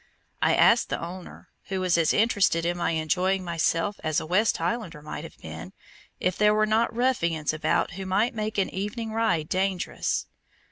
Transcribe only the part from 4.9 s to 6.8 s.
might have been, if there were